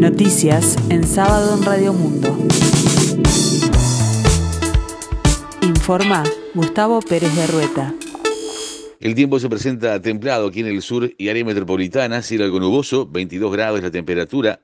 [0.00, 2.34] Noticias en sábado en Radio Mundo.
[5.60, 6.24] Informa
[6.54, 7.94] Gustavo Pérez de Rueta.
[8.98, 13.06] El tiempo se presenta templado aquí en el sur y área metropolitana, cielo algo nuboso,
[13.10, 14.60] 22 grados la temperatura,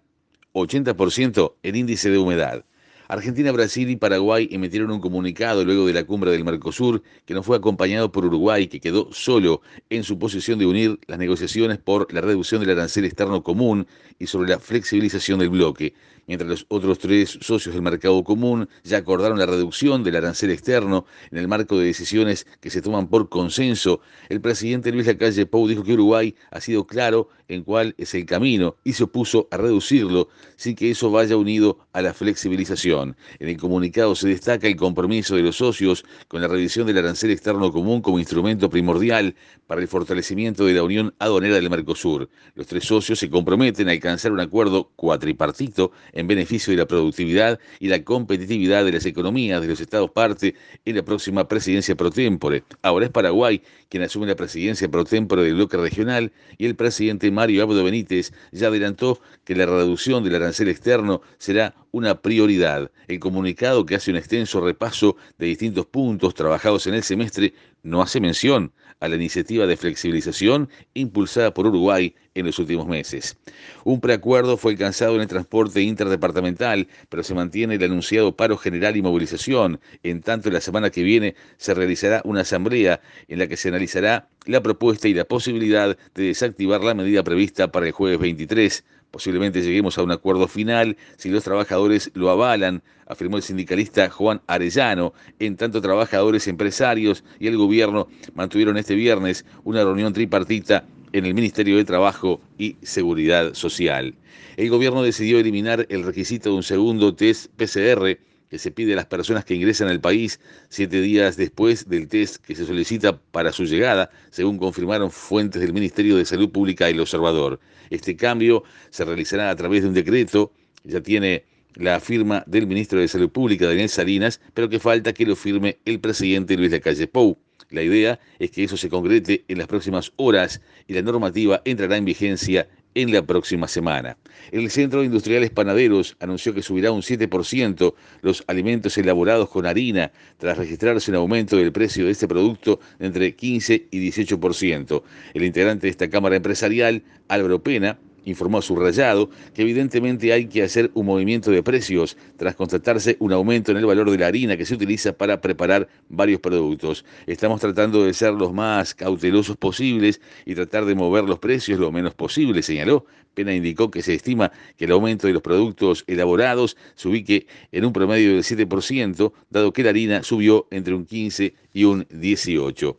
[0.54, 2.64] 80% el índice de humedad.
[3.09, 7.43] Argentina, Brasil y Paraguay emitieron un comunicado luego de la cumbre del Mercosur que no
[7.43, 12.12] fue acompañado por Uruguay, que quedó solo en su posición de unir las negociaciones por
[12.12, 13.86] la reducción del arancel externo común
[14.18, 15.95] y sobre la flexibilización del bloque
[16.26, 21.07] mientras los otros tres socios del mercado común ya acordaron la reducción del arancel externo
[21.31, 24.00] en el marco de decisiones que se toman por consenso.
[24.29, 28.26] El presidente Luis Lacalle Pou dijo que Uruguay ha sido claro en cuál es el
[28.26, 32.95] camino y se opuso a reducirlo sin que eso vaya unido a la flexibilización.
[33.03, 37.31] En el comunicado se destaca el compromiso de los socios con la revisión del arancel
[37.31, 39.34] externo común como instrumento primordial
[39.67, 42.28] para el fortalecimiento de la unión aduanera del Mercosur.
[42.55, 47.59] Los tres socios se comprometen a alcanzar un acuerdo cuatripartito en beneficio de la productividad
[47.81, 50.55] y la competitividad de las economías de los Estados parte
[50.85, 52.65] en la próxima presidencia pro tempore.
[52.83, 57.31] Ahora es Paraguay quien asume la presidencia pro tempore del bloque regional y el presidente
[57.31, 62.91] Mario Abdo Benítez ya adelantó que la reducción del arancel externo será una prioridad.
[63.08, 68.02] El comunicado que hace un extenso repaso de distintos puntos trabajados en el semestre no
[68.02, 73.39] hace mención a la iniciativa de flexibilización impulsada por Uruguay en los últimos meses.
[73.84, 78.94] Un preacuerdo fue alcanzado en el transporte interdepartamental, pero se mantiene el anunciado paro general
[78.97, 79.80] y movilización.
[80.02, 84.28] En tanto, la semana que viene se realizará una asamblea en la que se analizará
[84.44, 88.84] la propuesta y la posibilidad de desactivar la medida prevista para el jueves 23
[89.17, 94.42] Posiblemente lleguemos a un acuerdo final si los trabajadores lo avalan, afirmó el sindicalista Juan
[94.47, 95.14] Arellano.
[95.39, 101.33] En tanto, trabajadores, empresarios y el gobierno mantuvieron este viernes una reunión tripartita en el
[101.33, 104.14] Ministerio de Trabajo y Seguridad Social.
[104.58, 108.19] El gobierno decidió eliminar el requisito de un segundo test PCR
[108.59, 112.55] se pide a las personas que ingresan al país siete días después del test que
[112.55, 117.01] se solicita para su llegada, según confirmaron fuentes del Ministerio de Salud Pública y el
[117.01, 117.61] Observador.
[117.91, 120.53] Este cambio se realizará a través de un decreto,
[120.85, 121.45] ya tiene
[121.75, 125.79] la firma del ministro de Salud Pública, Daniel Salinas, pero que falta que lo firme
[125.85, 127.39] el presidente Luis Lacalle Pou.
[127.70, 131.97] La idea es que eso se concrete en las próximas horas y la normativa entrará
[131.97, 134.16] en vigencia en la próxima semana.
[134.50, 140.12] El Centro de Industriales Panaderos anunció que subirá un 7% los alimentos elaborados con harina
[140.38, 145.02] tras registrarse un aumento del precio de este producto de entre 15 y 18%.
[145.34, 150.91] El integrante de esta Cámara Empresarial, Álvaro Pena, informó Subrayado que evidentemente hay que hacer
[150.92, 154.66] un movimiento de precios tras constatarse un aumento en el valor de la harina que
[154.66, 157.04] se utiliza para preparar varios productos.
[157.26, 161.91] Estamos tratando de ser los más cautelosos posibles y tratar de mover los precios lo
[161.91, 163.06] menos posible, señaló.
[163.34, 167.84] Pena indicó que se estima que el aumento de los productos elaborados se ubique en
[167.84, 172.97] un promedio del 7%, dado que la harina subió entre un 15 y un 18%.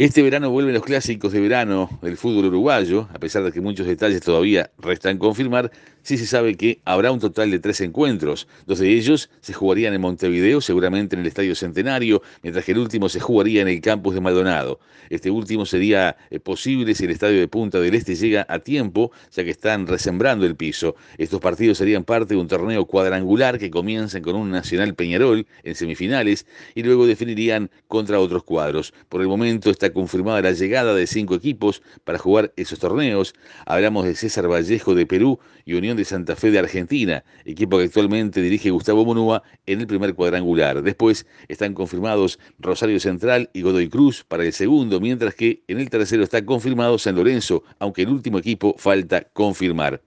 [0.00, 3.86] Este verano vuelven los clásicos de verano del fútbol uruguayo, a pesar de que muchos
[3.86, 5.70] detalles todavía restan confirmar,
[6.02, 8.48] sí se sabe que habrá un total de tres encuentros.
[8.66, 12.78] Dos de ellos se jugarían en Montevideo, seguramente en el Estadio Centenario, mientras que el
[12.78, 14.80] último se jugaría en el campus de Maldonado.
[15.10, 19.12] Este último sería eh, posible si el Estadio de Punta del Este llega a tiempo,
[19.32, 20.94] ya que están resembrando el piso.
[21.18, 25.74] Estos partidos serían parte de un torneo cuadrangular que comienza con un Nacional Peñarol en
[25.74, 28.94] semifinales y luego definirían contra otros cuadros.
[29.08, 33.34] Por el momento confirmada la llegada de cinco equipos para jugar esos torneos.
[33.66, 37.84] Hablamos de César Vallejo de Perú y Unión de Santa Fe de Argentina, equipo que
[37.84, 40.82] actualmente dirige Gustavo Monúa en el primer cuadrangular.
[40.82, 45.90] Después están confirmados Rosario Central y Godoy Cruz para el segundo, mientras que en el
[45.90, 50.02] tercero está confirmado San Lorenzo, aunque el último equipo falta confirmar.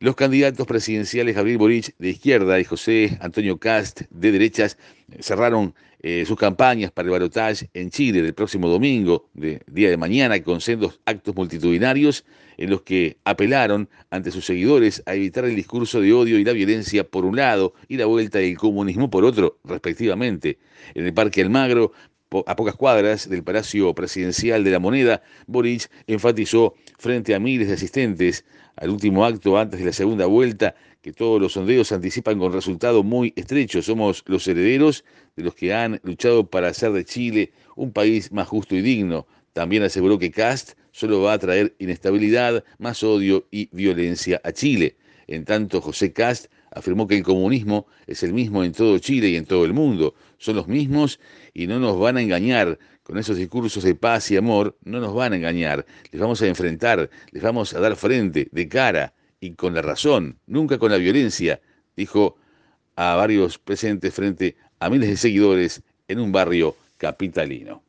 [0.00, 4.78] Los candidatos presidenciales Gabriel Boric de izquierda y José Antonio Cast de derechas
[5.18, 9.96] cerraron eh, sus campañas para el balotaje en Chile del próximo domingo, de día de
[9.96, 12.24] mañana, con sendos actos multitudinarios
[12.58, 16.52] en los que apelaron ante sus seguidores a evitar el discurso de odio y la
[16.52, 20.58] violencia por un lado y la vuelta del comunismo por otro, respectivamente.
[20.94, 21.90] En el Parque Almagro,
[22.46, 27.74] a pocas cuadras del Palacio Presidencial de la Moneda, Boric enfatizó frente a miles de
[27.74, 28.44] asistentes
[28.76, 33.02] al último acto antes de la segunda vuelta que todos los sondeos anticipan con resultado
[33.02, 33.82] muy estrecho.
[33.82, 35.04] Somos los herederos
[35.36, 39.26] de los que han luchado para hacer de Chile un país más justo y digno.
[39.52, 44.96] También aseguró que Cast solo va a traer inestabilidad, más odio y violencia a Chile.
[45.28, 49.36] En tanto, José Cast afirmó que el comunismo es el mismo en todo Chile y
[49.36, 50.14] en todo el mundo.
[50.38, 51.20] Son los mismos
[51.52, 52.78] y no nos van a engañar.
[53.02, 55.86] Con esos discursos de paz y amor no nos van a engañar.
[56.10, 60.38] Les vamos a enfrentar, les vamos a dar frente, de cara y con la razón,
[60.46, 61.60] nunca con la violencia,
[61.96, 62.36] dijo
[62.96, 67.82] a varios presentes frente a miles de seguidores en un barrio capitalino.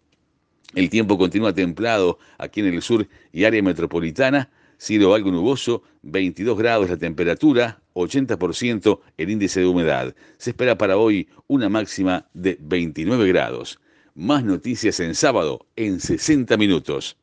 [0.76, 6.58] El tiempo continúa templado aquí en el sur y área metropolitana, cielo algo nuboso, 22
[6.58, 10.16] grados la temperatura, 80% el índice de humedad.
[10.38, 13.80] Se espera para hoy una máxima de 29 grados.
[14.16, 17.18] Más noticias en sábado en 60 minutos.